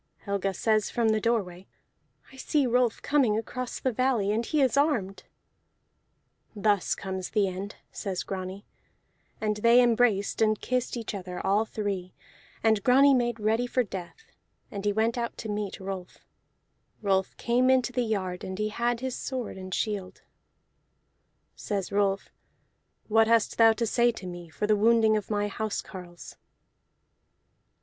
[0.21, 1.67] Helga says from the doorway:
[2.33, 5.25] "I see Rolf coming across the valley, and he is armed."
[6.55, 8.65] "Thus comes the end," says Grani,
[9.39, 12.15] and they embraced and kissed each other all three,
[12.63, 14.31] and Grani made ready for death,
[14.71, 16.17] and he went out to meet Rolf.
[17.03, 20.23] Rolf came into the yard, and he had his sword and shield.
[21.55, 22.31] Says Rolf:
[23.07, 26.37] "What hast thou to say to me for the wounding of my house carles?"